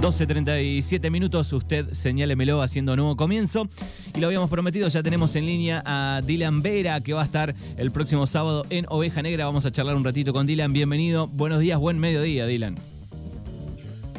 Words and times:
12.37 0.00 1.10
minutos, 1.10 1.52
usted 1.52 1.88
señálemelo 1.88 2.62
haciendo 2.62 2.94
nuevo 2.94 3.16
comienzo. 3.16 3.68
Y 4.16 4.20
lo 4.20 4.28
habíamos 4.28 4.48
prometido, 4.48 4.86
ya 4.86 5.02
tenemos 5.02 5.34
en 5.34 5.44
línea 5.44 5.82
a 5.84 6.22
Dylan 6.24 6.62
Vera, 6.62 7.00
que 7.00 7.14
va 7.14 7.22
a 7.22 7.24
estar 7.24 7.52
el 7.76 7.90
próximo 7.90 8.26
sábado 8.28 8.64
en 8.70 8.86
Oveja 8.90 9.22
Negra. 9.22 9.46
Vamos 9.46 9.66
a 9.66 9.72
charlar 9.72 9.96
un 9.96 10.04
ratito 10.04 10.32
con 10.32 10.46
Dylan. 10.46 10.72
Bienvenido. 10.72 11.26
Buenos 11.26 11.58
días, 11.58 11.80
buen 11.80 11.98
mediodía, 11.98 12.46
Dylan. 12.46 12.76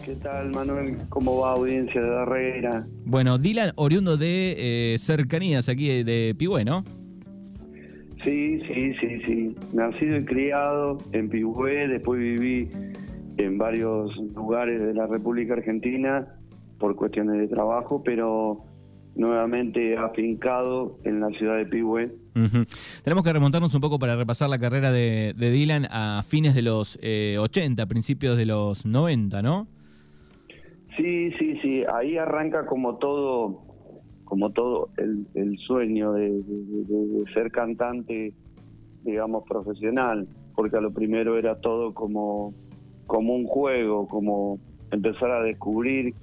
¿Qué 0.06 0.16
tal, 0.16 0.50
Manuel? 0.50 0.98
¿Cómo 1.08 1.40
va 1.40 1.54
audiencia 1.54 2.02
de 2.02 2.08
Herrera? 2.08 2.86
Bueno, 3.06 3.38
Dylan, 3.38 3.72
oriundo 3.76 4.18
de 4.18 4.56
eh, 4.96 5.00
cercanías 5.00 5.70
aquí 5.70 5.88
de, 5.88 6.04
de 6.04 6.36
Pigüé, 6.38 6.66
¿no? 6.66 6.84
Sí, 8.24 8.60
sí, 8.68 8.94
sí, 9.00 9.22
sí. 9.26 9.56
Nacido 9.72 10.18
y 10.18 10.26
criado 10.26 10.98
en 11.14 11.30
Pigüé, 11.30 11.88
después 11.88 12.20
viví 12.20 12.68
en 13.40 13.58
varios 13.58 14.16
lugares 14.36 14.80
de 14.82 14.94
la 14.94 15.08
República 15.08 15.54
Argentina 15.54 16.28
por 16.78 16.96
cuestiones 16.96 17.40
de 17.40 17.48
trabajo, 17.48 18.04
pero 18.04 18.64
nuevamente 19.16 19.98
afincado 19.98 20.98
en 21.04 21.20
la 21.20 21.30
ciudad 21.30 21.58
de 21.58 21.66
Pigüé. 21.66 22.12
Tenemos 23.04 23.24
que 23.24 23.34
remontarnos 23.34 23.74
un 23.76 23.82
poco 23.82 24.00
para 24.00 24.16
repasar 24.16 24.50
la 24.50 24.58
carrera 24.58 24.92
de, 24.92 25.34
Dylan 25.38 25.88
a 25.90 26.24
fines 26.26 26.54
de 26.54 26.62
los 26.62 26.98
80, 26.98 27.02
eh, 27.02 27.88
principios 27.88 28.38
de 28.38 28.46
los 28.46 28.86
90, 28.86 29.42
¿no? 29.42 29.68
Sí, 30.96 31.32
sí, 31.40 31.58
sí. 31.62 31.84
Ahí 31.94 32.18
arranca 32.18 32.66
como 32.66 32.98
todo, 32.98 33.62
como 34.26 34.52
todo 34.52 34.90
el, 34.98 35.58
sueño 35.66 36.14
de, 36.14 36.42
ser 37.34 37.52
cantante, 37.52 38.34
digamos, 39.04 39.44
profesional, 39.48 40.28
porque 40.56 40.78
a 40.78 40.82
lo 40.82 40.92
primero 40.92 41.38
era 41.38 41.60
todo 41.60 41.94
como 41.94 42.54
como 43.10 43.34
un 43.34 43.48
juego, 43.48 44.08
como 44.08 44.60
empezar 44.92 45.32
a 45.32 45.42
descubrir 45.42 46.14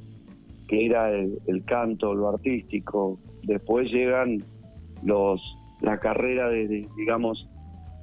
que 0.69 0.87
era 0.87 1.11
el, 1.11 1.65
canto, 1.67 2.15
lo 2.15 2.29
artístico. 2.29 3.19
Después 3.43 3.91
llegan 3.91 4.45
los 5.03 5.41
la 5.81 5.99
carrera 5.99 6.49
de, 6.49 6.89
digamos 6.97 7.49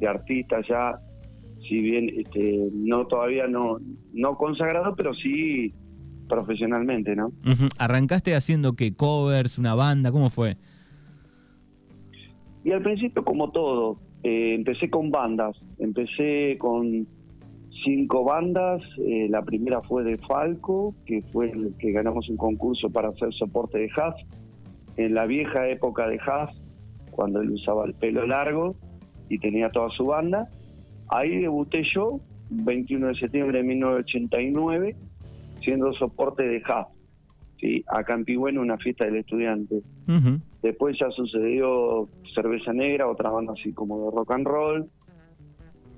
de 0.02 0.08
artista 0.08 0.58
ya, 0.68 1.00
si 1.68 1.80
bien 1.80 2.10
este, 2.10 2.70
no 2.74 3.08
todavía 3.08 3.48
no 3.48 3.78
no 4.12 4.36
consagrado, 4.36 4.96
pero 4.98 5.14
sí 5.14 5.74
profesionalmente, 6.28 7.16
¿no? 7.16 7.32
¿Arrancaste 7.78 8.36
haciendo 8.36 8.74
qué? 8.74 8.94
¿Covers? 8.94 9.58
¿Una 9.58 9.76
banda? 9.76 10.12
¿Cómo 10.12 10.30
fue? 10.30 10.58
Y 12.66 12.72
al 12.72 12.82
principio, 12.82 13.24
como 13.24 13.50
todo, 13.52 13.98
eh, 14.24 14.56
empecé 14.56 14.90
con 14.90 15.10
bandas. 15.10 15.56
Empecé 15.80 16.58
con 16.58 17.08
cinco 17.84 18.24
bandas. 18.24 18.82
Eh, 18.98 19.28
la 19.30 19.42
primera 19.42 19.82
fue 19.82 20.04
de 20.04 20.18
Falco, 20.18 20.96
que 21.06 21.22
fue 21.32 21.52
el 21.52 21.76
que 21.78 21.92
ganamos 21.92 22.30
un 22.30 22.38
concurso 22.38 22.90
para 22.90 23.10
hacer 23.10 23.34
soporte 23.34 23.80
de 23.80 23.90
Haas. 23.96 24.16
En 24.98 25.14
la 25.14 25.26
vieja 25.26 25.68
época 25.68 26.08
de 26.08 26.20
Haas, 26.20 26.52
cuando 27.12 27.42
él 27.42 27.52
usaba 27.52 27.86
el 27.86 27.94
pelo 27.94 28.26
largo 28.26 28.76
y 29.30 29.40
tenía 29.40 29.70
toda 29.70 29.90
su 29.90 30.06
banda. 30.06 30.48
Ahí 31.10 31.42
debuté 31.42 31.84
yo, 31.84 32.20
21 32.50 33.08
de 33.08 33.16
septiembre 33.16 33.60
de 33.60 33.64
1989, 33.64 34.96
siendo 35.62 35.94
soporte 35.94 36.44
de 36.44 36.62
Haas. 36.66 36.88
¿sí? 37.60 37.84
Acá 37.88 38.20
en 38.28 38.58
una 38.58 38.78
fiesta 38.78 39.06
del 39.06 39.18
estudiante. 39.18 39.82
Después 40.62 40.98
ya 41.00 41.10
sucedió 41.12 42.08
Cerveza 42.34 42.74
Negra, 42.74 43.08
otra 43.08 43.30
banda 43.30 43.54
así 43.54 43.74
como 43.74 44.06
de 44.06 44.16
rock 44.16 44.32
and 44.32 44.48
roll. 44.48 44.90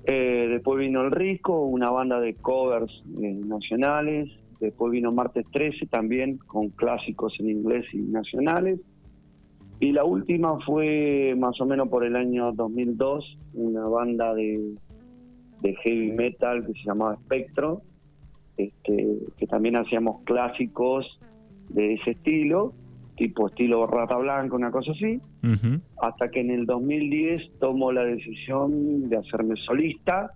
Eh, 0.06 0.46
después 0.48 0.78
vino 0.78 1.02
El 1.02 1.10
Risco, 1.10 1.64
una 1.64 1.90
banda 1.90 2.20
de 2.20 2.34
covers 2.34 3.02
eh, 3.20 3.34
nacionales. 3.44 4.30
Después 4.60 4.92
vino 4.92 5.10
Martes 5.10 5.44
13 5.50 5.86
también 5.86 6.38
con 6.38 6.68
clásicos 6.70 7.34
en 7.40 7.50
inglés 7.50 7.92
y 7.92 7.98
nacionales. 7.98 8.80
Y 9.80 9.92
la 9.92 10.04
última 10.04 10.58
fue 10.60 11.34
más 11.36 11.60
o 11.60 11.66
menos 11.66 11.88
por 11.88 12.06
el 12.06 12.16
año 12.16 12.52
2002, 12.52 13.38
una 13.54 13.86
banda 13.88 14.32
de, 14.32 14.74
heavy 15.82 16.12
metal 16.12 16.64
que 16.64 16.72
se 16.72 16.84
llamaba 16.86 17.16
Spectro, 17.16 17.82
este, 18.56 19.18
que 19.36 19.46
también 19.46 19.76
hacíamos 19.76 20.22
clásicos 20.24 21.18
de 21.68 21.94
ese 21.94 22.12
estilo 22.12 22.72
tipo 23.16 23.48
estilo 23.48 23.86
Rata 23.86 24.16
Blanca, 24.16 24.54
una 24.54 24.70
cosa 24.70 24.92
así, 24.92 25.20
hasta 26.00 26.28
que 26.30 26.40
en 26.40 26.50
el 26.50 26.66
2010 26.66 27.58
tomo 27.58 27.90
la 27.92 28.04
decisión 28.04 29.08
de 29.08 29.16
hacerme 29.16 29.56
solista 29.56 30.32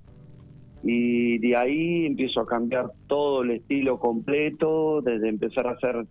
y 0.82 1.38
de 1.38 1.56
ahí 1.56 2.06
empiezo 2.06 2.40
a 2.40 2.46
cambiar 2.46 2.90
todo 3.06 3.42
el 3.42 3.52
estilo 3.52 3.98
completo, 3.98 5.02
desde 5.02 5.28
empezar 5.28 5.66
a 5.66 5.72
hacer 5.72 6.06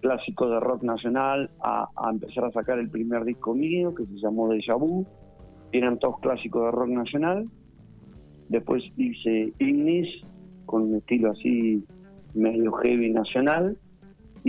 clásicos 0.00 0.50
de 0.50 0.60
rock 0.60 0.82
nacional 0.82 1.50
a, 1.62 1.88
empezar 2.10 2.44
a 2.44 2.52
sacar 2.52 2.78
el 2.78 2.88
primer 2.88 3.24
disco 3.24 3.54
mío 3.54 3.94
que 3.94 4.06
se 4.06 4.14
llamó 4.14 4.48
Deja 4.48 4.74
Vu, 4.74 5.06
eran 5.72 5.98
todos 5.98 6.20
clásicos 6.20 6.64
de 6.64 6.70
rock 6.70 6.88
nacional, 6.88 7.44
después 8.48 8.82
hice 8.96 9.52
Ignis 9.58 10.08
con 10.64 10.82
un 10.82 10.96
estilo 10.96 11.32
así 11.32 11.84
medio 12.34 12.72
heavy 12.72 13.10
nacional, 13.10 13.76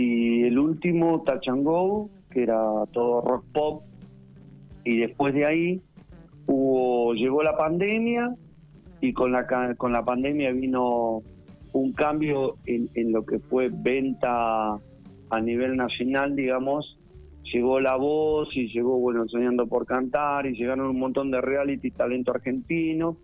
y 0.00 0.42
el 0.44 0.58
último 0.58 1.22
Touch 1.22 1.48
Go, 1.62 2.10
que 2.30 2.42
era 2.44 2.60
todo 2.92 3.20
rock 3.20 3.44
pop, 3.52 3.82
y 4.84 4.98
después 4.98 5.34
de 5.34 5.44
ahí 5.44 5.82
hubo 6.46 7.14
llegó 7.14 7.42
la 7.42 7.56
pandemia 7.56 8.34
y 9.00 9.12
con 9.12 9.32
la 9.32 9.46
con 9.76 9.92
la 9.92 10.04
pandemia 10.04 10.52
vino 10.52 11.22
un 11.72 11.92
cambio 11.92 12.56
en, 12.66 12.88
en 12.94 13.12
lo 13.12 13.24
que 13.24 13.38
fue 13.38 13.70
venta 13.72 14.74
a 15.30 15.40
nivel 15.40 15.76
nacional, 15.76 16.34
digamos, 16.34 16.98
llegó 17.52 17.78
La 17.80 17.96
Voz 17.96 18.48
y 18.56 18.68
llegó, 18.68 18.98
bueno, 18.98 19.28
Soñando 19.28 19.66
por 19.66 19.86
Cantar 19.86 20.46
y 20.46 20.54
llegaron 20.54 20.88
un 20.88 20.98
montón 20.98 21.30
de 21.30 21.40
reality 21.40 21.90
talento 21.90 22.32
argentino 22.32 23.16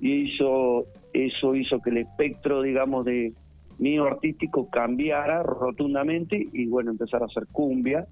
y 0.00 0.24
hizo, 0.24 0.86
eso 1.12 1.54
hizo 1.54 1.80
que 1.80 1.90
el 1.90 1.98
espectro, 1.98 2.62
digamos, 2.62 3.04
de, 3.04 3.32
mío 3.78 4.04
artístico 4.04 4.68
cambiara 4.70 5.42
rotundamente 5.42 6.48
y 6.52 6.66
bueno, 6.66 6.90
empezar 6.90 7.22
a 7.22 7.26
hacer 7.26 7.46
cumbia, 7.50 8.06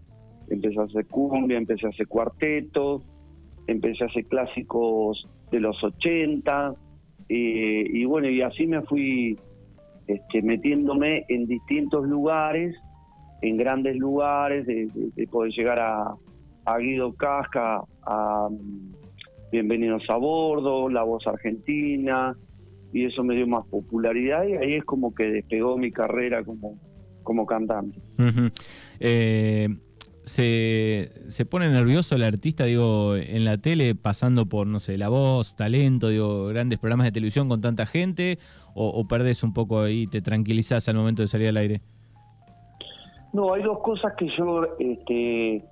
empecé 0.49 0.81
a 0.81 0.85
hacer 0.85 1.07
cumbia, 1.07 1.57
empecé 1.59 1.87
a 1.87 1.91
hacer 1.91 2.09
cuarteto, 2.09 3.03
empecé 3.67 4.05
a 4.05 4.07
hacer 4.09 4.27
clásicos 4.27 5.29
de 5.51 5.61
los 5.61 5.83
80 5.83 6.75
eh, 7.29 7.85
y 7.89 8.05
bueno, 8.05 8.29
y 8.29 8.43
así 8.43 8.67
me 8.67 8.83
fui 8.83 9.39
este, 10.07 10.43
metiéndome 10.43 11.25
en 11.29 11.47
distintos 11.47 12.07
lugares, 12.07 12.77
en 13.41 13.57
grandes 13.57 13.97
lugares, 13.97 14.67
de, 14.67 14.89
poder 15.31 15.53
llegar 15.53 15.81
a, 15.81 16.15
a 16.65 16.79
Guido 16.79 17.15
Casca, 17.15 17.83
a 18.03 18.49
mm, 18.51 18.93
Bienvenidos 19.53 20.05
a 20.09 20.17
Bordo, 20.17 20.89
La 20.89 21.03
Voz 21.03 21.27
Argentina, 21.27 22.35
y 22.93 23.07
eso 23.07 23.25
me 23.25 23.35
dio 23.35 23.47
más 23.47 23.67
popularidad 23.67 24.45
y 24.45 24.53
ahí 24.55 24.75
es 24.75 24.85
como 24.85 25.15
que 25.15 25.25
despegó 25.25 25.79
mi 25.79 25.91
carrera 25.91 26.45
como, 26.45 26.79
como 27.23 27.47
cantante. 27.47 27.99
Eh, 29.01 29.69
se, 30.25 31.11
se 31.29 31.47
pone 31.47 31.71
nervioso 31.71 32.15
el 32.15 32.23
artista, 32.23 32.65
digo, 32.65 33.17
en 33.17 33.45
la 33.45 33.59
tele, 33.59 33.95
pasando 33.95 34.47
por, 34.47 34.67
no 34.67 34.79
sé, 34.79 34.99
la 34.99 35.09
voz, 35.09 35.57
talento, 35.57 36.09
digo, 36.09 36.47
grandes 36.47 36.79
programas 36.79 37.07
de 37.07 37.13
televisión 37.13 37.49
con 37.49 37.61
tanta 37.61 37.87
gente, 37.87 38.39
o, 38.75 38.89
o 38.89 39.09
perdes 39.09 39.43
un 39.43 39.53
poco 39.53 39.81
ahí, 39.81 40.07
te 40.07 40.21
tranquilizás 40.21 40.89
al 40.89 40.97
momento 40.97 41.23
de 41.23 41.29
salir 41.29 41.49
al 41.49 41.57
aire? 41.57 41.81
No, 43.33 43.55
hay 43.55 43.63
dos 43.63 43.79
cosas 43.79 44.13
que 44.19 44.29
yo 44.37 44.77
este, 44.79 45.65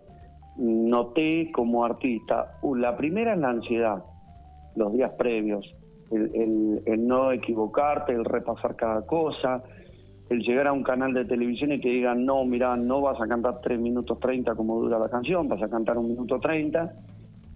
noté 0.57 1.53
como 1.53 1.85
artista. 1.85 2.59
La 2.77 2.97
primera 2.97 3.35
es 3.35 3.39
la 3.39 3.51
ansiedad, 3.51 4.03
los 4.75 4.95
días 4.95 5.13
previos 5.19 5.67
el, 6.11 7.07
no 7.07 7.33
equivocarte, 7.33 8.13
el 8.13 8.25
repasar 8.25 8.77
cada 8.77 9.07
cosa, 9.07 9.63
el 10.29 10.41
llegar 10.41 10.69
a 10.69 10.73
un 10.73 10.83
canal 10.83 11.13
de 11.13 11.25
televisión 11.25 11.73
y 11.73 11.81
que 11.81 11.91
digan, 11.91 12.25
no, 12.25 12.45
mira, 12.45 12.77
no 12.77 13.01
vas 13.01 13.21
a 13.21 13.27
cantar 13.27 13.61
3 13.61 13.81
minutos 13.81 14.19
30 14.21 14.55
como 14.55 14.81
dura 14.81 14.99
la 14.99 15.09
canción, 15.09 15.49
vas 15.49 15.63
a 15.63 15.69
cantar 15.69 15.99
un 15.99 16.09
minuto 16.09 16.39
30 16.39 16.93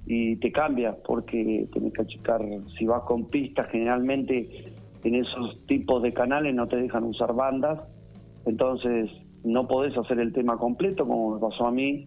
y 0.06 0.36
te 0.36 0.52
cambia 0.52 0.96
porque 1.04 1.68
tenés 1.72 1.92
que 1.92 2.02
achicar, 2.02 2.42
si 2.78 2.86
vas 2.86 3.02
con 3.02 3.26
pistas, 3.26 3.68
generalmente 3.70 4.72
en 5.02 5.14
esos 5.14 5.66
tipos 5.66 6.02
de 6.02 6.12
canales 6.12 6.54
no 6.54 6.66
te 6.66 6.76
dejan 6.76 7.04
usar 7.04 7.34
bandas, 7.34 7.80
entonces 8.44 9.10
no 9.44 9.68
podés 9.68 9.96
hacer 9.96 10.18
el 10.18 10.32
tema 10.32 10.56
completo 10.58 11.06
como 11.06 11.34
me 11.34 11.40
pasó 11.40 11.66
a 11.66 11.70
mí 11.70 12.06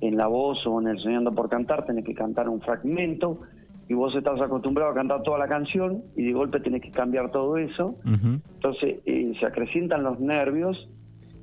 en 0.00 0.16
La 0.16 0.26
Voz 0.26 0.66
o 0.66 0.80
en 0.80 0.88
El 0.88 0.98
Soñando 0.98 1.32
por 1.32 1.48
Cantar, 1.48 1.86
tenés 1.86 2.04
que 2.04 2.14
cantar 2.14 2.48
un 2.48 2.60
fragmento 2.60 3.40
y 3.88 3.94
vos 3.94 4.14
estás 4.14 4.40
acostumbrado 4.40 4.92
a 4.92 4.94
cantar 4.94 5.22
toda 5.22 5.38
la 5.38 5.48
canción 5.48 6.02
y 6.16 6.24
de 6.24 6.32
golpe 6.32 6.60
tenés 6.60 6.82
que 6.82 6.90
cambiar 6.90 7.30
todo 7.30 7.56
eso. 7.58 7.96
Entonces 8.04 9.00
eh, 9.04 9.32
se 9.38 9.46
acrecientan 9.46 10.02
los 10.02 10.18
nervios 10.20 10.88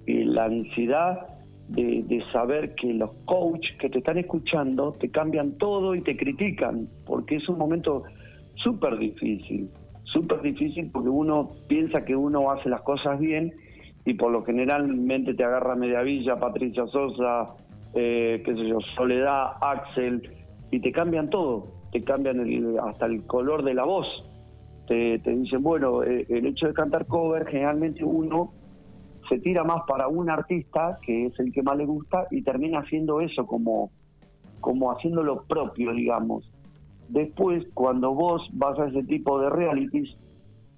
y 0.08 0.24
la 0.24 0.46
ansiedad 0.46 1.28
de, 1.70 2.24
saber 2.34 2.76
que 2.76 2.94
los 2.94 3.12
coaches 3.26 3.78
que 3.80 3.90
te 3.90 4.00
están 4.00 4.18
escuchando 4.18 4.94
te 4.94 5.10
cambian 5.10 5.58
todo 5.58 5.96
y 5.96 6.02
te 6.02 6.18
critican, 6.18 6.90
porque 7.06 7.38
es 7.38 7.48
un 7.48 7.58
momento 7.58 8.04
súper 8.56 8.98
difícil, 8.98 9.70
súper 10.04 10.42
difícil 10.42 10.90
porque 10.92 11.10
uno 11.10 11.52
piensa 11.68 12.04
que 12.04 12.16
uno 12.16 12.52
hace 12.52 12.70
las 12.70 12.82
cosas 12.82 13.20
bien 13.20 13.54
y 14.04 14.16
por 14.16 14.32
lo 14.32 14.44
generalmente 14.44 15.34
te 15.34 15.44
agarra 15.44 15.76
Mediavilla, 15.76 16.40
Patricia 16.40 16.86
Sosa, 16.88 17.56
eh, 17.94 18.42
qué 18.44 18.54
sé 18.54 18.68
yo, 18.68 18.80
Soledad, 18.96 19.52
Axel, 19.62 20.30
y 20.72 20.80
te 20.80 20.92
cambian 20.92 21.30
todo, 21.30 21.68
te 21.92 22.04
cambian 22.04 22.40
el, 22.40 22.80
hasta 22.80 23.06
el 23.06 23.26
color 23.26 23.64
de 23.64 23.74
la 23.74 23.84
voz. 23.84 24.08
Te, 24.88 25.20
te 25.20 25.32
dicen, 25.32 25.62
bueno, 25.62 26.04
eh, 26.04 26.26
el 26.30 26.46
hecho 26.46 26.68
de 26.68 26.74
cantar 26.74 27.06
cover, 27.06 27.46
generalmente 27.48 28.04
uno 28.04 28.54
se 29.30 29.40
tira 29.40 29.64
más 29.64 29.84
para 29.88 30.08
un 30.08 30.30
artista, 30.30 30.98
que 31.02 31.28
es 31.28 31.40
el 31.40 31.52
que 31.54 31.64
más 31.64 31.78
le 31.78 31.86
gusta, 31.86 32.28
y 32.32 32.42
termina 32.42 32.80
haciendo 32.80 33.22
eso 33.22 33.46
como, 33.46 33.92
como 34.60 34.92
haciendo 34.92 35.24
lo 35.24 35.44
propio, 35.44 35.94
digamos. 35.94 36.52
Después, 37.08 37.66
cuando 37.74 38.14
vos 38.14 38.50
vas 38.54 38.78
a 38.80 38.88
ese 38.88 39.04
tipo 39.04 39.40
de 39.40 39.50
realities, 39.50 40.18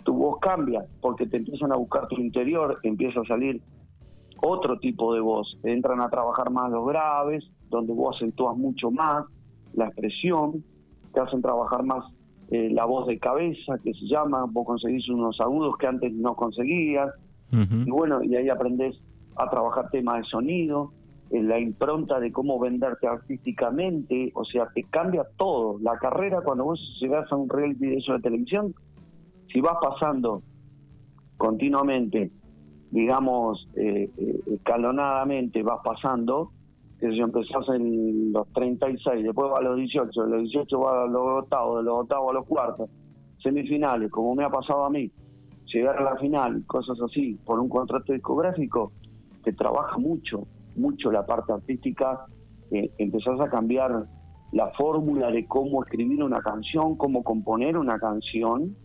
tu 0.03 0.13
voz 0.13 0.39
cambia, 0.39 0.85
porque 1.01 1.25
te 1.25 1.37
empiezan 1.37 1.71
a 1.71 1.77
buscar 1.77 2.07
tu 2.07 2.15
interior, 2.17 2.79
empieza 2.83 3.21
a 3.21 3.25
salir 3.25 3.61
otro 4.41 4.77
tipo 4.77 5.13
de 5.13 5.21
voz, 5.21 5.57
entran 5.63 6.01
a 6.01 6.09
trabajar 6.09 6.51
más 6.51 6.69
los 6.69 6.85
graves, 6.85 7.43
donde 7.69 7.93
vos 7.93 8.15
acentúas 8.17 8.57
mucho 8.57 8.91
más 8.91 9.25
la 9.73 9.85
expresión, 9.85 10.63
te 11.13 11.19
hacen 11.19 11.41
trabajar 11.41 11.83
más 11.83 12.05
eh, 12.49 12.69
la 12.71 12.85
voz 12.85 13.07
de 13.07 13.19
cabeza, 13.19 13.77
que 13.83 13.93
se 13.93 14.05
llama, 14.07 14.45
vos 14.49 14.65
conseguís 14.65 15.07
unos 15.09 15.39
agudos 15.39 15.77
que 15.77 15.87
antes 15.87 16.11
no 16.13 16.35
conseguías, 16.35 17.09
y 17.51 17.91
bueno, 17.91 18.23
y 18.23 18.35
ahí 18.35 18.49
aprendés 18.49 18.99
a 19.35 19.47
trabajar 19.47 19.91
temas 19.91 20.23
de 20.23 20.23
sonido, 20.23 20.91
en 21.29 21.47
la 21.47 21.59
impronta 21.59 22.19
de 22.19 22.31
cómo 22.31 22.59
venderte 22.59 23.07
artísticamente, 23.07 24.31
o 24.35 24.45
sea, 24.45 24.67
te 24.73 24.83
cambia 24.83 25.25
todo. 25.37 25.79
La 25.81 25.97
carrera, 25.97 26.41
cuando 26.41 26.65
vos 26.65 26.79
llegás 26.99 27.31
a 27.31 27.35
un 27.35 27.49
reality 27.49 27.87
de 27.87 27.97
eso 27.97 28.13
de 28.13 28.19
televisión, 28.19 28.73
si 29.51 29.61
vas 29.61 29.77
pasando 29.81 30.43
continuamente, 31.37 32.31
digamos, 32.91 33.67
eh, 33.75 34.09
eh, 34.17 34.39
escalonadamente 34.53 35.63
vas 35.63 35.79
pasando, 35.83 36.51
que 37.03 37.11
si 37.11 37.19
empezás 37.19 37.67
en 37.75 38.31
los 38.31 38.47
36, 38.53 39.25
después 39.25 39.51
va 39.51 39.57
a 39.57 39.61
los 39.61 39.75
18, 39.75 40.23
de 40.23 40.29
los 40.29 40.41
18 40.43 40.79
va 40.79 41.03
a 41.03 41.07
los 41.07 41.43
octavos, 41.43 41.79
de 41.79 41.83
los 41.83 41.99
octavos 41.99 42.29
a 42.29 42.33
los 42.35 42.45
cuartos, 42.45 42.89
semifinales, 43.41 44.09
como 44.09 44.33
me 44.35 44.45
ha 44.45 44.49
pasado 44.49 44.85
a 44.85 44.89
mí, 44.89 45.11
llegar 45.65 45.97
a 45.97 46.03
la 46.03 46.15
final, 46.15 46.63
cosas 46.65 46.97
así, 47.01 47.37
por 47.43 47.59
un 47.59 47.67
contrato 47.67 48.13
discográfico, 48.13 48.93
te 49.43 49.51
trabaja 49.51 49.97
mucho, 49.97 50.47
mucho 50.77 51.11
la 51.11 51.25
parte 51.25 51.51
artística, 51.51 52.25
eh, 52.71 52.89
empezás 52.97 53.37
a 53.41 53.49
cambiar 53.49 54.05
la 54.53 54.69
fórmula 54.77 55.29
de 55.29 55.45
cómo 55.45 55.83
escribir 55.83 56.23
una 56.23 56.39
canción, 56.39 56.95
cómo 56.95 57.21
componer 57.21 57.77
una 57.77 57.99
canción, 57.99 58.77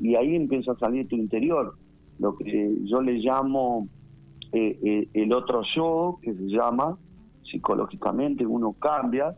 y 0.00 0.16
ahí 0.16 0.34
empieza 0.34 0.72
a 0.72 0.78
salir 0.78 1.06
tu 1.06 1.14
interior, 1.14 1.76
lo 2.18 2.34
que 2.36 2.78
yo 2.82 3.00
le 3.00 3.12
llamo 3.18 3.86
eh, 4.50 4.76
eh, 4.82 5.08
el 5.14 5.32
otro 5.32 5.62
yo, 5.76 6.18
que 6.20 6.34
se 6.34 6.48
llama 6.48 6.98
psicológicamente, 7.50 8.46
uno 8.46 8.72
cambia, 8.74 9.36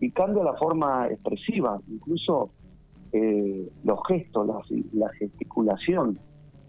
y 0.00 0.10
cambia 0.10 0.42
la 0.42 0.54
forma 0.54 1.06
expresiva, 1.08 1.80
incluso 1.88 2.50
eh, 3.12 3.70
los 3.84 4.00
gestos, 4.08 4.46
la, 4.46 4.60
la, 4.94 5.08
gesticulación, 5.10 6.18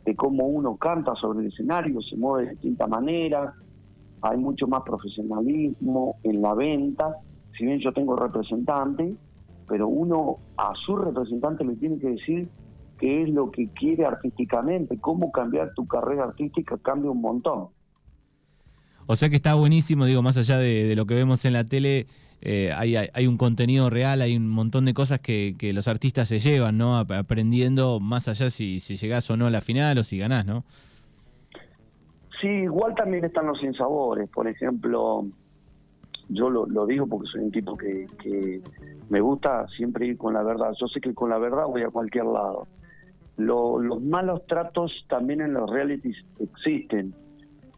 de 0.05 0.15
cómo 0.15 0.45
uno 0.45 0.75
canta 0.75 1.15
sobre 1.15 1.39
el 1.39 1.47
escenario, 1.47 2.01
se 2.01 2.17
mueve 2.17 2.45
de 2.45 2.51
distinta 2.51 2.87
manera, 2.87 3.53
hay 4.21 4.37
mucho 4.37 4.67
más 4.67 4.83
profesionalismo 4.83 6.17
en 6.23 6.41
la 6.41 6.53
venta, 6.53 7.17
si 7.57 7.65
bien 7.65 7.79
yo 7.79 7.91
tengo 7.91 8.15
representante, 8.15 9.15
pero 9.67 9.87
uno 9.87 10.37
a 10.57 10.73
su 10.85 10.95
representante 10.95 11.63
le 11.63 11.75
tiene 11.75 11.97
que 11.97 12.09
decir 12.09 12.49
qué 12.99 13.23
es 13.23 13.29
lo 13.29 13.51
que 13.51 13.69
quiere 13.69 14.05
artísticamente, 14.05 14.99
cómo 14.99 15.31
cambiar 15.31 15.73
tu 15.73 15.87
carrera 15.87 16.25
artística 16.25 16.77
cambia 16.77 17.11
un 17.11 17.21
montón. 17.21 17.69
O 19.05 19.15
sea 19.15 19.29
que 19.29 19.35
está 19.35 19.53
buenísimo, 19.53 20.05
digo, 20.05 20.21
más 20.21 20.37
allá 20.37 20.57
de 20.57 20.95
lo 20.95 21.05
que 21.05 21.15
vemos 21.15 21.45
en 21.45 21.53
la 21.53 21.63
tele, 21.63 22.07
eh, 22.45 22.73
hay, 22.75 23.25
un 23.25 23.37
contenido 23.37 23.89
real, 23.89 24.21
hay 24.21 24.35
un 24.35 24.49
montón 24.49 24.83
de 24.83 24.93
cosas 24.93 25.21
que, 25.21 25.55
los 25.73 25.87
artistas 25.87 26.27
se 26.27 26.41
llevan, 26.41 26.77
¿no? 26.77 26.97
Aprendiendo 26.97 28.01
más 28.01 28.27
allá 28.27 28.49
si, 28.49 28.81
si 28.81 28.97
llegás 28.97 29.31
o 29.31 29.37
no 29.37 29.47
a 29.47 29.49
la 29.49 29.61
final 29.61 29.97
o 29.97 30.03
si 30.03 30.17
ganás, 30.17 30.45
¿no? 30.45 30.65
Sí, 32.41 32.49
igual 32.49 32.95
también 32.95 33.23
están 33.23 33.47
los 33.47 33.61
sinsabores. 33.61 34.29
Por 34.29 34.49
ejemplo, 34.49 35.25
yo 36.27 36.49
lo, 36.49 36.85
digo 36.85 37.07
porque 37.07 37.29
soy 37.31 37.43
un 37.43 37.51
tipo 37.51 37.77
que, 37.77 38.61
me 39.09 39.21
gusta 39.21 39.65
siempre 39.77 40.07
ir 40.07 40.17
con 40.17 40.33
la 40.33 40.43
verdad. 40.43 40.73
Yo 40.77 40.87
sé 40.89 40.99
que 40.99 41.13
con 41.13 41.29
la 41.29 41.37
verdad 41.37 41.65
voy 41.67 41.83
a 41.83 41.91
cualquier 41.91 42.25
lado. 42.25 42.67
los 43.37 44.01
malos 44.01 44.45
tratos 44.47 44.91
también 45.07 45.39
en 45.39 45.53
los 45.53 45.69
realities 45.69 46.17
existen. 46.39 47.15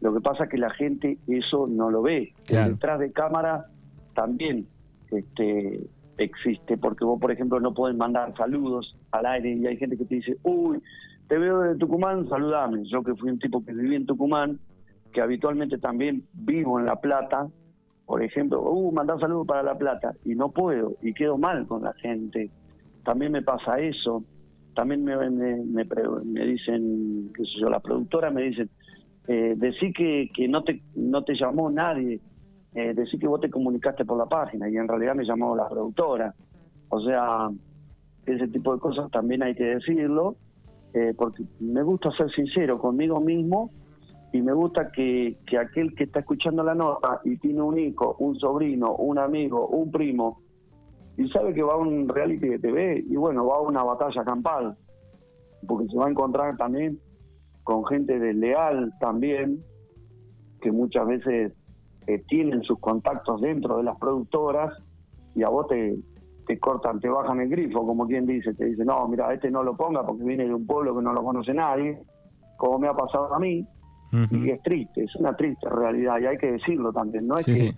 Lo 0.00 0.12
que 0.12 0.20
pasa 0.20 0.44
es 0.44 0.50
que 0.50 0.58
la 0.58 0.70
gente 0.70 1.18
eso 1.26 1.66
no 1.66 1.90
lo 1.90 2.02
ve. 2.02 2.34
Detrás 2.48 3.00
de 3.00 3.12
cámara 3.12 3.66
también 4.14 4.66
este, 5.10 5.80
existe, 6.18 6.76
porque 6.76 7.04
vos, 7.04 7.20
por 7.20 7.32
ejemplo, 7.32 7.60
no 7.60 7.74
podés 7.74 7.96
mandar 7.96 8.34
saludos 8.36 8.96
al 9.12 9.26
aire 9.26 9.52
y 9.52 9.66
hay 9.66 9.76
gente 9.76 9.96
que 9.96 10.04
te 10.04 10.16
dice, 10.16 10.36
uy, 10.42 10.82
te 11.28 11.38
veo 11.38 11.60
de 11.60 11.76
Tucumán, 11.76 12.28
saludame. 12.28 12.84
Yo 12.84 13.02
que 13.02 13.14
fui 13.14 13.30
un 13.30 13.38
tipo 13.38 13.64
que 13.64 13.72
viví 13.72 13.96
en 13.96 14.06
Tucumán, 14.06 14.58
que 15.12 15.20
habitualmente 15.20 15.78
también 15.78 16.24
vivo 16.32 16.78
en 16.78 16.86
La 16.86 16.96
Plata, 16.96 17.48
por 18.04 18.22
ejemplo, 18.22 18.62
uh, 18.62 18.92
mandar 18.92 19.18
saludos 19.18 19.46
para 19.46 19.62
La 19.62 19.76
Plata, 19.76 20.14
y 20.24 20.34
no 20.34 20.50
puedo, 20.50 20.94
y 21.02 21.12
quedo 21.12 21.38
mal 21.38 21.66
con 21.66 21.82
la 21.82 21.92
gente. 21.94 22.50
También 23.04 23.32
me 23.32 23.42
pasa 23.42 23.80
eso. 23.80 24.22
También 24.74 25.04
me, 25.04 25.16
me, 25.30 25.64
me, 25.64 26.44
dicen, 26.44 27.32
qué 27.34 27.44
sé 27.44 27.60
yo, 27.60 27.70
la 27.70 27.80
productora 27.80 28.30
me 28.30 28.42
dicen, 28.42 28.68
eh, 29.28 29.54
decí 29.56 29.92
que, 29.92 30.30
que 30.34 30.48
no 30.48 30.62
te 30.62 30.82
no 30.94 31.24
te 31.24 31.34
llamó 31.34 31.70
nadie 31.70 32.20
eh, 32.76 32.92
decir 32.92 33.18
que 33.18 33.26
vos 33.26 33.40
te 33.40 33.48
comunicaste 33.48 34.04
por 34.04 34.18
la 34.18 34.26
página 34.26 34.68
y 34.68 34.76
en 34.76 34.86
realidad 34.86 35.14
me 35.14 35.24
llamó 35.24 35.56
la 35.56 35.66
productora. 35.66 36.34
O 36.90 37.00
sea, 37.00 37.48
ese 38.26 38.48
tipo 38.48 38.74
de 38.74 38.80
cosas 38.80 39.10
también 39.10 39.42
hay 39.42 39.54
que 39.54 39.64
decirlo, 39.64 40.36
eh, 40.92 41.14
porque 41.16 41.42
me 41.58 41.82
gusta 41.82 42.10
ser 42.10 42.30
sincero 42.32 42.78
conmigo 42.78 43.18
mismo 43.18 43.70
y 44.30 44.42
me 44.42 44.52
gusta 44.52 44.92
que, 44.92 45.38
que 45.46 45.56
aquel 45.56 45.94
que 45.94 46.04
está 46.04 46.20
escuchando 46.20 46.62
la 46.62 46.74
nota 46.74 47.22
y 47.24 47.38
tiene 47.38 47.62
un 47.62 47.78
hijo, 47.78 48.14
un 48.18 48.38
sobrino, 48.38 48.94
un 48.96 49.18
amigo, 49.18 49.66
un 49.68 49.90
primo, 49.90 50.42
y 51.16 51.26
sabe 51.30 51.54
que 51.54 51.62
va 51.62 51.72
a 51.72 51.78
un 51.78 52.06
reality 52.06 52.46
de 52.46 52.58
TV 52.58 53.04
y 53.08 53.16
bueno, 53.16 53.46
va 53.46 53.56
a 53.56 53.60
una 53.62 53.82
batalla 53.84 54.22
campal, 54.22 54.76
porque 55.66 55.86
se 55.86 55.96
va 55.96 56.08
a 56.08 56.10
encontrar 56.10 56.58
también 56.58 57.00
con 57.66 57.84
gente 57.84 58.20
desleal 58.20 58.92
también, 59.00 59.58
que 60.60 60.70
muchas 60.70 61.04
veces 61.08 61.52
tienen 62.28 62.62
sus 62.62 62.78
contactos 62.78 63.40
dentro 63.40 63.78
de 63.78 63.82
las 63.82 63.98
productoras 63.98 64.72
y 65.34 65.42
a 65.42 65.48
vos 65.48 65.66
te, 65.66 65.96
te 66.46 66.60
cortan, 66.60 67.00
te 67.00 67.08
bajan 67.08 67.40
el 67.40 67.48
grifo, 67.48 67.84
como 67.84 68.06
quien 68.06 68.24
dice, 68.24 68.54
te 68.54 68.66
dice, 68.66 68.84
no, 68.84 69.08
mira, 69.08 69.34
este 69.34 69.50
no 69.50 69.64
lo 69.64 69.76
ponga 69.76 70.06
porque 70.06 70.22
viene 70.22 70.44
de 70.44 70.54
un 70.54 70.64
pueblo 70.64 70.94
que 70.94 71.02
no 71.02 71.12
lo 71.12 71.24
conoce 71.24 71.52
nadie, 71.52 72.00
como 72.56 72.78
me 72.78 72.86
ha 72.86 72.94
pasado 72.94 73.34
a 73.34 73.40
mí, 73.40 73.66
y 74.30 74.50
es 74.50 74.62
triste, 74.62 75.02
es 75.02 75.16
una 75.16 75.34
triste 75.34 75.68
realidad, 75.68 76.20
y 76.20 76.26
hay 76.26 76.38
que 76.38 76.52
decirlo 76.52 76.92
también, 76.92 77.26
no 77.26 77.36
es 77.36 77.46
que 77.46 77.74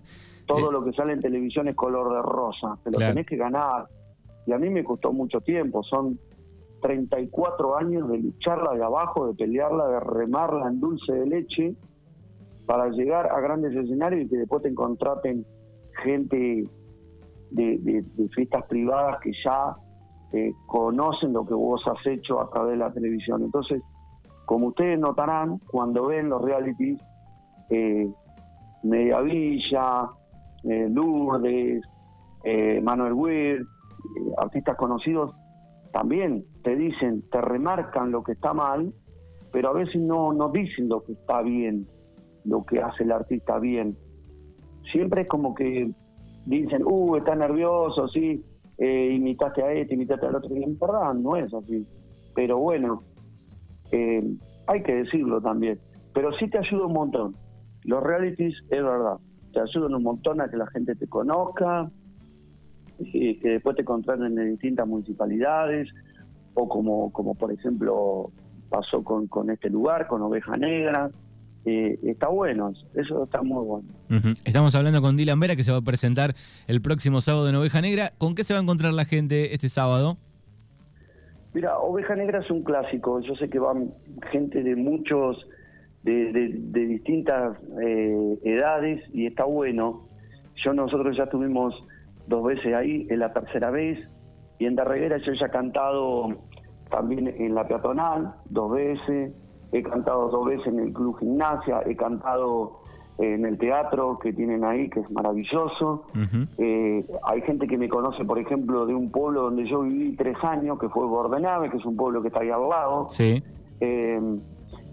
todo 0.46 0.68
eh, 0.68 0.72
lo 0.74 0.84
que 0.84 0.92
sale 0.92 1.14
en 1.14 1.20
televisión 1.20 1.66
es 1.66 1.74
color 1.74 2.12
de 2.12 2.20
rosa, 2.20 2.78
te 2.84 2.90
lo 2.90 2.98
tenés 2.98 3.24
que 3.24 3.38
ganar, 3.38 3.86
y 4.46 4.52
a 4.52 4.58
mí 4.58 4.68
me 4.68 4.84
costó 4.84 5.14
mucho 5.14 5.40
tiempo, 5.40 5.82
son 5.82 6.18
34 6.80 7.76
años 7.76 8.08
de 8.08 8.18
lucharla 8.18 8.74
de 8.74 8.84
abajo, 8.84 9.26
de 9.26 9.34
pelearla, 9.34 9.88
de 9.88 10.00
remarla 10.00 10.68
en 10.68 10.80
dulce 10.80 11.12
de 11.12 11.26
leche, 11.26 11.74
para 12.66 12.88
llegar 12.90 13.30
a 13.30 13.40
grandes 13.40 13.74
escenarios 13.74 14.26
y 14.26 14.28
que 14.28 14.36
después 14.38 14.62
te 14.62 14.74
contraten 14.74 15.46
gente 16.02 16.68
de, 17.50 18.04
fiestas 18.34 18.64
privadas 18.66 19.20
que 19.22 19.32
ya 19.44 19.74
eh, 20.32 20.52
conocen 20.66 21.32
lo 21.32 21.46
que 21.46 21.54
vos 21.54 21.82
has 21.86 22.06
hecho 22.06 22.40
a 22.40 22.50
través 22.50 22.72
de 22.72 22.76
la 22.76 22.92
televisión. 22.92 23.42
Entonces, 23.42 23.82
como 24.44 24.68
ustedes 24.68 24.98
notarán, 24.98 25.58
cuando 25.70 26.06
ven 26.06 26.28
los 26.28 26.42
realities, 26.42 26.98
eh, 27.70 28.10
Mediavilla, 28.82 30.08
eh, 30.64 30.88
Lourdes, 30.88 31.82
eh, 32.44 32.80
Manuel 32.82 33.12
Weir, 33.12 33.66
artistas 34.38 34.76
conocidos, 34.76 35.34
también 35.92 36.44
te 36.62 36.76
dicen, 36.76 37.22
te 37.30 37.40
remarcan 37.40 38.10
lo 38.10 38.22
que 38.22 38.32
está 38.32 38.52
mal, 38.52 38.92
pero 39.52 39.70
a 39.70 39.72
veces 39.72 40.00
no, 40.00 40.32
no 40.32 40.50
dicen 40.50 40.88
lo 40.88 41.02
que 41.02 41.12
está 41.12 41.42
bien 41.42 41.86
lo 42.48 42.64
que 42.64 42.80
hace 42.80 43.04
el 43.04 43.12
artista 43.12 43.58
bien. 43.58 43.96
Siempre 44.90 45.22
es 45.22 45.28
como 45.28 45.54
que 45.54 45.90
dicen, 46.46 46.82
uh, 46.84 47.16
está 47.16 47.34
nervioso, 47.34 48.08
sí, 48.08 48.42
eh, 48.78 49.12
imitaste 49.12 49.62
a 49.62 49.72
este, 49.72 49.94
imitaste 49.94 50.26
al 50.26 50.36
otro. 50.36 50.56
Y 50.56 50.62
en 50.62 50.78
verdad 50.78 51.14
no 51.14 51.36
es 51.36 51.52
así. 51.52 51.86
Pero 52.34 52.58
bueno, 52.58 53.02
eh, 53.92 54.22
hay 54.66 54.82
que 54.82 54.94
decirlo 54.94 55.40
también. 55.40 55.78
Pero 56.14 56.32
sí 56.38 56.48
te 56.48 56.58
ayuda 56.58 56.86
un 56.86 56.94
montón. 56.94 57.36
Los 57.84 58.02
realities, 58.02 58.54
es 58.70 58.82
verdad, 58.82 59.18
te 59.52 59.60
ayudan 59.60 59.94
un 59.94 60.02
montón 60.02 60.40
a 60.40 60.48
que 60.48 60.56
la 60.56 60.66
gente 60.68 60.94
te 60.94 61.06
conozca, 61.06 61.90
que 62.98 63.38
después 63.42 63.76
te 63.76 63.84
contraten 63.84 64.38
en 64.38 64.50
distintas 64.50 64.86
municipalidades, 64.86 65.88
o 66.54 66.68
como, 66.68 67.12
como 67.12 67.34
por 67.34 67.52
ejemplo 67.52 68.32
pasó 68.68 69.02
con, 69.02 69.26
con 69.28 69.50
este 69.50 69.70
lugar, 69.70 70.06
con 70.06 70.22
Oveja 70.22 70.56
Negra. 70.56 71.10
Eh, 71.64 71.98
está 72.02 72.28
bueno, 72.28 72.72
eso 72.94 73.24
está 73.24 73.42
muy 73.42 73.64
bueno. 73.64 73.88
Estamos 74.44 74.74
hablando 74.74 75.02
con 75.02 75.16
Dylan 75.16 75.38
Vera 75.38 75.56
que 75.56 75.64
se 75.64 75.72
va 75.72 75.78
a 75.78 75.82
presentar 75.82 76.34
el 76.66 76.80
próximo 76.80 77.20
sábado 77.20 77.48
en 77.48 77.54
Oveja 77.56 77.80
Negra. 77.80 78.12
¿Con 78.16 78.34
qué 78.34 78.44
se 78.44 78.54
va 78.54 78.60
a 78.60 78.62
encontrar 78.62 78.92
la 78.92 79.04
gente 79.04 79.54
este 79.54 79.68
sábado? 79.68 80.16
Mira, 81.52 81.78
Oveja 81.78 82.14
Negra 82.14 82.40
es 82.40 82.50
un 82.50 82.62
clásico. 82.62 83.20
Yo 83.20 83.34
sé 83.34 83.48
que 83.48 83.58
van 83.58 83.90
gente 84.30 84.62
de 84.62 84.76
muchos, 84.76 85.36
de, 86.04 86.32
distintas 86.72 87.56
eh, 87.82 88.38
edades 88.44 89.02
y 89.12 89.26
está 89.26 89.44
bueno. 89.44 90.08
Yo 90.64 90.72
nosotros 90.72 91.16
ya 91.16 91.24
estuvimos 91.24 91.74
dos 92.28 92.44
veces 92.44 92.74
ahí, 92.74 93.06
es 93.10 93.18
la 93.18 93.32
tercera 93.32 93.70
vez. 93.70 93.98
Y 94.58 94.66
en 94.66 94.76
Darreguera 94.76 95.18
yo 95.18 95.32
ya 95.32 95.46
he 95.46 95.50
cantado 95.50 96.28
también 96.90 97.28
en 97.28 97.54
la 97.54 97.66
peatonal 97.66 98.34
dos 98.46 98.72
veces, 98.72 99.32
he 99.72 99.82
cantado 99.82 100.28
dos 100.28 100.46
veces 100.46 100.66
en 100.68 100.80
el 100.80 100.92
Club 100.92 101.18
Gimnasia, 101.18 101.82
he 101.86 101.96
cantado 101.96 102.80
en 103.18 103.44
el 103.44 103.58
teatro 103.58 104.18
que 104.18 104.32
tienen 104.32 104.64
ahí, 104.64 104.88
que 104.88 105.00
es 105.00 105.10
maravilloso. 105.10 106.06
Eh, 106.56 107.04
hay 107.24 107.42
gente 107.42 107.66
que 107.66 107.76
me 107.76 107.88
conoce, 107.88 108.24
por 108.24 108.38
ejemplo, 108.38 108.86
de 108.86 108.94
un 108.94 109.10
pueblo 109.10 109.42
donde 109.42 109.68
yo 109.68 109.80
viví 109.80 110.14
tres 110.16 110.36
años, 110.42 110.78
que 110.78 110.88
fue 110.88 111.04
Bordenave, 111.04 111.68
que 111.68 111.78
es 111.78 111.84
un 111.84 111.96
pueblo 111.96 112.22
que 112.22 112.28
está 112.28 112.40
ahí 112.40 112.50
al 112.50 112.68
lado. 112.68 113.08
Sí. 113.08 113.42
Eh, 113.80 114.38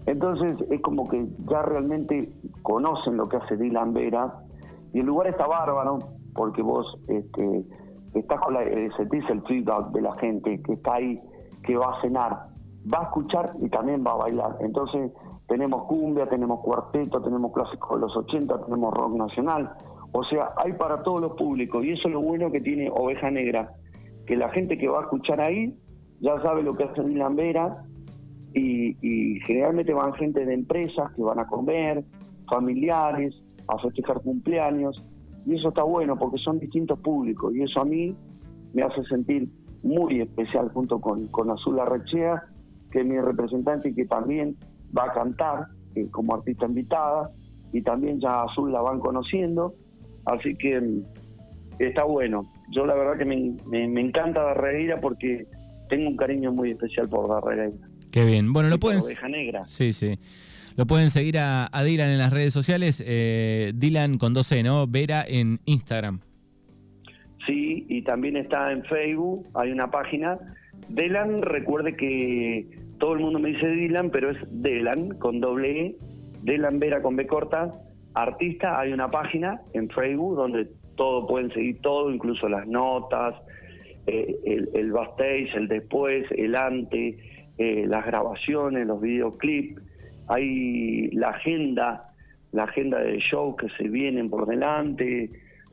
entonces 0.06 0.70
es 0.70 0.80
como 0.82 1.08
que 1.08 1.26
ya 1.48 1.62
realmente 1.62 2.28
conocen 2.62 3.16
lo 3.16 3.28
que 3.28 3.36
hace 3.36 3.56
Dylan 3.56 3.92
Vera 3.92 4.34
y 4.92 5.00
el 5.00 5.06
lugar 5.06 5.28
está 5.28 5.46
bárbaro 5.46 5.98
porque 6.36 6.62
vos 6.62 6.98
este, 7.08 7.64
estás 8.14 8.40
con 8.40 8.54
la, 8.54 8.62
eh, 8.62 8.88
sentís 8.96 9.28
el 9.30 9.42
feedback 9.42 9.90
de 9.92 10.02
la 10.02 10.14
gente 10.16 10.60
que 10.62 10.74
está 10.74 10.94
ahí, 10.94 11.20
que 11.62 11.76
va 11.76 11.96
a 11.96 12.00
cenar, 12.00 12.48
va 12.92 13.00
a 13.00 13.02
escuchar 13.04 13.52
y 13.60 13.68
también 13.68 14.04
va 14.06 14.12
a 14.12 14.16
bailar. 14.16 14.56
Entonces 14.60 15.10
tenemos 15.48 15.84
cumbia, 15.84 16.28
tenemos 16.28 16.60
cuarteto, 16.60 17.20
tenemos 17.20 17.52
clásicos 17.52 17.96
de 17.96 18.06
los 18.06 18.16
80, 18.16 18.64
tenemos 18.64 18.94
rock 18.94 19.16
nacional. 19.16 19.72
O 20.12 20.24
sea, 20.24 20.50
hay 20.56 20.72
para 20.74 21.02
todos 21.02 21.20
los 21.20 21.32
públicos 21.32 21.84
y 21.84 21.92
eso 21.92 22.08
es 22.08 22.14
lo 22.14 22.20
bueno 22.20 22.50
que 22.50 22.60
tiene 22.60 22.90
Oveja 22.90 23.30
Negra, 23.30 23.72
que 24.26 24.36
la 24.36 24.48
gente 24.50 24.78
que 24.78 24.88
va 24.88 25.00
a 25.00 25.02
escuchar 25.02 25.40
ahí 25.40 25.76
ya 26.20 26.40
sabe 26.40 26.62
lo 26.62 26.74
que 26.74 26.84
hace 26.84 27.02
Dylan 27.02 27.36
Vera 27.36 27.84
y, 28.54 28.96
y 29.02 29.40
generalmente 29.40 29.92
van 29.92 30.14
gente 30.14 30.46
de 30.46 30.54
empresas 30.54 31.12
que 31.14 31.22
van 31.22 31.38
a 31.38 31.46
comer, 31.46 32.02
familiares, 32.48 33.34
a 33.68 33.78
festejar 33.78 34.20
cumpleaños 34.22 35.02
y 35.46 35.54
eso 35.54 35.68
está 35.68 35.84
bueno 35.84 36.18
porque 36.18 36.38
son 36.38 36.58
distintos 36.58 36.98
públicos 36.98 37.54
y 37.54 37.62
eso 37.62 37.80
a 37.80 37.84
mí 37.84 38.14
me 38.74 38.82
hace 38.82 39.02
sentir 39.04 39.48
muy 39.82 40.20
especial 40.20 40.68
junto 40.70 41.00
con, 41.00 41.28
con 41.28 41.50
Azul 41.50 41.78
Arrechea, 41.78 42.42
que 42.90 43.00
es 43.00 43.06
mi 43.06 43.18
representante 43.18 43.90
y 43.90 43.94
que 43.94 44.04
también 44.06 44.56
va 44.96 45.04
a 45.04 45.12
cantar 45.12 45.68
eh, 45.94 46.08
como 46.10 46.34
artista 46.34 46.66
invitada 46.66 47.30
y 47.72 47.80
también 47.82 48.20
ya 48.20 48.42
Azul 48.42 48.72
la 48.72 48.80
van 48.80 48.98
conociendo, 48.98 49.74
así 50.24 50.56
que 50.56 50.80
mm, 50.80 51.02
está 51.78 52.04
bueno. 52.04 52.50
Yo 52.72 52.84
la 52.84 52.94
verdad 52.94 53.16
que 53.16 53.24
me, 53.24 53.54
me, 53.86 54.00
encanta 54.00 54.42
Darreira 54.42 55.00
porque 55.00 55.46
tengo 55.88 56.08
un 56.08 56.16
cariño 56.16 56.52
muy 56.52 56.70
especial 56.70 57.08
por 57.08 57.28
Darreira. 57.28 57.70
Qué 58.10 58.24
bien. 58.24 58.52
Bueno, 58.52 58.68
lo 58.68 58.78
pueden... 58.78 59.00
Oveja 59.00 59.28
Negra. 59.28 59.62
Sí, 59.68 59.92
sí. 59.92 60.18
Lo 60.76 60.86
pueden 60.86 61.08
seguir 61.08 61.38
a, 61.38 61.70
Dylan 61.84 62.10
en 62.10 62.18
las 62.18 62.30
redes 62.30 62.52
sociales, 62.52 63.02
eh, 63.06 63.72
Dylan 63.74 64.18
con 64.18 64.34
12, 64.34 64.62
¿no? 64.62 64.86
Vera 64.86 65.24
en 65.26 65.58
Instagram. 65.64 66.20
Sí, 67.46 67.86
y 67.88 68.02
también 68.02 68.36
está 68.36 68.70
en 68.72 68.84
Facebook, 68.84 69.46
hay 69.54 69.72
una 69.72 69.90
página. 69.90 70.38
Dylan, 70.90 71.40
recuerde 71.40 71.96
que 71.96 72.66
todo 72.98 73.14
el 73.14 73.20
mundo 73.20 73.38
me 73.38 73.50
dice 73.50 73.66
Dylan, 73.66 74.10
pero 74.10 74.30
es 74.30 74.38
Dylan 74.50 75.16
con 75.18 75.40
doble 75.40 75.80
E, 75.80 75.96
Dylan 76.42 76.78
Vera 76.78 77.00
con 77.00 77.16
B 77.16 77.26
corta, 77.26 77.72
artista, 78.12 78.78
hay 78.78 78.92
una 78.92 79.10
página 79.10 79.62
en 79.72 79.88
Facebook 79.88 80.36
donde 80.36 80.68
todo 80.94 81.26
pueden 81.26 81.50
seguir 81.52 81.80
todo, 81.80 82.12
incluso 82.12 82.50
las 82.50 82.66
notas, 82.66 83.34
eh, 84.06 84.36
el, 84.44 84.68
el 84.74 84.92
backstage, 84.92 85.54
el 85.54 85.68
después, 85.68 86.26
el 86.36 86.54
ante, 86.54 87.16
eh, 87.56 87.86
las 87.86 88.04
grabaciones, 88.04 88.86
los 88.86 89.00
videoclips 89.00 89.85
hay 90.28 91.10
la 91.10 91.30
agenda, 91.30 92.06
la 92.52 92.64
agenda 92.64 92.98
de 92.98 93.18
shows 93.18 93.56
que 93.56 93.68
se 93.70 93.88
vienen 93.88 94.28
por 94.28 94.46
delante, 94.46 95.30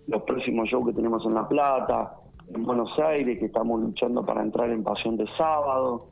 los 0.08 0.24
próximos 0.24 0.70
shows 0.70 0.88
que 0.88 0.94
tenemos 0.94 1.26
en 1.26 1.34
La 1.34 1.48
Plata, 1.48 2.14
en 2.54 2.64
Buenos 2.64 2.98
Aires, 3.00 3.40
que 3.40 3.46
estamos 3.46 3.80
luchando 3.82 4.26
para 4.26 4.42
entrar 4.42 4.70
en 4.70 4.84
Pasión 4.84 5.18
de 5.18 5.26
Sábado. 5.38 6.10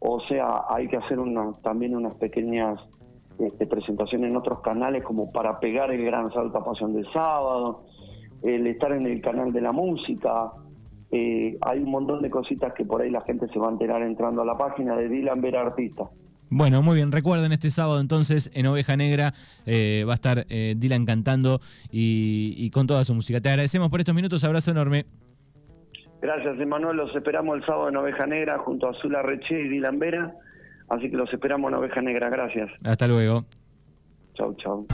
O 0.00 0.20
sea, 0.20 0.64
hay 0.68 0.88
que 0.88 0.96
hacer 0.96 1.18
una, 1.18 1.52
también 1.62 1.96
unas 1.96 2.14
pequeñas 2.16 2.80
este, 3.38 3.66
presentaciones 3.66 4.30
en 4.30 4.36
otros 4.36 4.60
canales 4.60 5.04
como 5.04 5.30
para 5.30 5.60
pegar 5.60 5.90
el 5.90 6.04
gran 6.04 6.30
salto 6.32 6.58
a 6.58 6.64
Pasión 6.64 6.94
de 6.94 7.04
Sábado, 7.04 7.84
el 8.42 8.66
estar 8.66 8.92
en 8.92 9.06
el 9.06 9.20
canal 9.20 9.52
de 9.52 9.60
la 9.60 9.72
música. 9.72 10.52
Eh, 11.10 11.56
hay 11.60 11.78
un 11.78 11.90
montón 11.90 12.20
de 12.20 12.30
cositas 12.30 12.74
que 12.74 12.84
por 12.84 13.00
ahí 13.00 13.10
la 13.10 13.22
gente 13.22 13.48
se 13.48 13.58
va 13.58 13.68
a 13.68 13.70
enterar 13.70 14.02
entrando 14.02 14.42
a 14.42 14.44
la 14.44 14.56
página 14.56 14.96
de 14.96 15.08
Dylan 15.08 15.40
Vera 15.40 15.62
Artista. 15.62 16.10
Bueno, 16.50 16.82
muy 16.82 16.96
bien. 16.96 17.12
Recuerden, 17.12 17.52
este 17.52 17.70
sábado 17.70 18.00
entonces 18.00 18.50
en 18.54 18.66
Oveja 18.66 18.96
Negra 18.96 19.34
eh, 19.66 20.04
va 20.06 20.12
a 20.12 20.14
estar 20.14 20.46
eh, 20.48 20.74
Dylan 20.76 21.04
cantando 21.04 21.60
y, 21.90 22.70
con 22.70 22.86
toda 22.86 23.04
su 23.04 23.14
música. 23.14 23.40
Te 23.40 23.50
agradecemos 23.50 23.90
por 23.90 24.00
estos 24.00 24.14
minutos. 24.14 24.44
Abrazo 24.44 24.70
enorme. 24.70 25.06
Gracias, 26.20 26.58
Emanuel. 26.58 26.96
Los 26.96 27.14
esperamos 27.14 27.56
el 27.56 27.66
sábado 27.66 27.88
en 27.88 27.96
Oveja 27.96 28.26
Negra 28.26 28.58
junto 28.58 28.88
a 28.88 28.94
Zula 29.00 29.22
Reche 29.22 29.60
y 29.60 29.68
Dylan 29.68 29.98
Vera. 29.98 30.34
Así 30.88 31.10
que 31.10 31.16
los 31.16 31.32
esperamos 31.32 31.70
en 31.70 31.78
Oveja 31.78 32.00
Negra. 32.00 32.30
Gracias. 32.30 32.70
Hasta 32.84 33.06
luego. 33.06 33.44
Chau, 34.34 34.54
chau. 34.56 34.86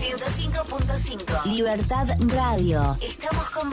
105.5 0.00 1.44
Libertad 1.46 2.08
Radio. 2.28 2.94
Estamos 3.02 3.50
con 3.50 3.66